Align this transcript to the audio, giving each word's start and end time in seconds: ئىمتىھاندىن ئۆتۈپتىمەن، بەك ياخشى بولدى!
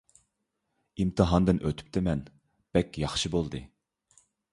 ئىمتىھاندىن 1.03 1.59
ئۆتۈپتىمەن، 1.69 2.23
بەك 2.79 2.97
ياخشى 3.05 3.31
بولدى! 3.37 3.63